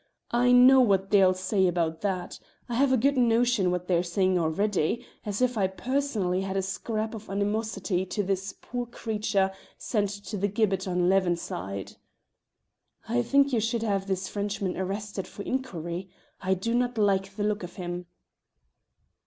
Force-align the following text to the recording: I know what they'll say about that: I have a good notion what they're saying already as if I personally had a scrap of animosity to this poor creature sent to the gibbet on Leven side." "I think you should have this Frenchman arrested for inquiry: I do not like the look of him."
I 0.31 0.51
know 0.51 0.79
what 0.81 1.11
they'll 1.11 1.35
say 1.35 1.67
about 1.67 2.01
that: 2.01 2.39
I 2.67 2.73
have 2.73 2.91
a 2.91 2.97
good 2.97 3.17
notion 3.19 3.69
what 3.69 3.87
they're 3.87 4.01
saying 4.01 4.39
already 4.39 5.05
as 5.27 5.43
if 5.43 5.59
I 5.59 5.67
personally 5.67 6.41
had 6.41 6.57
a 6.57 6.63
scrap 6.63 7.13
of 7.13 7.29
animosity 7.29 8.03
to 8.07 8.23
this 8.23 8.51
poor 8.63 8.87
creature 8.87 9.51
sent 9.77 10.09
to 10.09 10.37
the 10.37 10.47
gibbet 10.47 10.87
on 10.87 11.07
Leven 11.07 11.35
side." 11.35 11.97
"I 13.07 13.21
think 13.21 13.53
you 13.53 13.59
should 13.59 13.83
have 13.83 14.07
this 14.07 14.27
Frenchman 14.27 14.75
arrested 14.75 15.27
for 15.27 15.43
inquiry: 15.43 16.09
I 16.41 16.55
do 16.55 16.73
not 16.73 16.97
like 16.97 17.35
the 17.35 17.43
look 17.43 17.61
of 17.61 17.75
him." 17.75 18.07